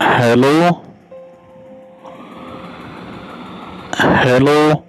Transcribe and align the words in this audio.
hello? 0.00 0.82
Hello? 3.96 4.84